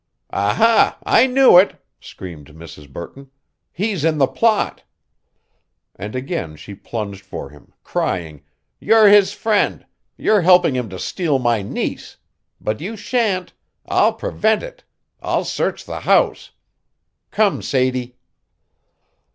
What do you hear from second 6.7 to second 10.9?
plunged for him, crying, "You're his friend you're helping him